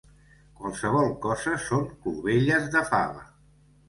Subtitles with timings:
[0.59, 3.23] Qualsevol cosa són clovelles de fava.